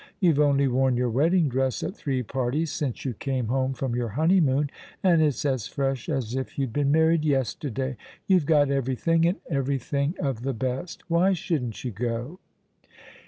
[0.19, 4.07] You've only worn your wedding dress at three parties since you came home from your
[4.07, 4.71] honeymoon,
[5.03, 7.97] and it's as fresh as if you'd been married yesterday.
[8.25, 11.03] You've got everything, and every thing of the best.
[11.07, 12.39] Why shouldn't you go